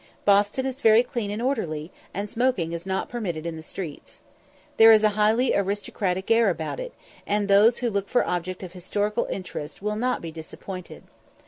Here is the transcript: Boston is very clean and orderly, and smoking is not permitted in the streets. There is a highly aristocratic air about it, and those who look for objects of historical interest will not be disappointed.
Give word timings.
Boston 0.25 0.65
is 0.65 0.81
very 0.81 1.03
clean 1.03 1.29
and 1.29 1.43
orderly, 1.43 1.91
and 2.11 2.27
smoking 2.27 2.71
is 2.71 2.87
not 2.87 3.07
permitted 3.07 3.45
in 3.45 3.55
the 3.55 3.61
streets. 3.61 4.19
There 4.77 4.91
is 4.91 5.03
a 5.03 5.09
highly 5.09 5.53
aristocratic 5.53 6.31
air 6.31 6.49
about 6.49 6.79
it, 6.79 6.91
and 7.27 7.47
those 7.47 7.77
who 7.77 7.89
look 7.91 8.09
for 8.09 8.25
objects 8.25 8.63
of 8.63 8.73
historical 8.73 9.25
interest 9.29 9.79
will 9.79 9.95
not 9.95 10.19
be 10.19 10.31
disappointed. 10.31 11.03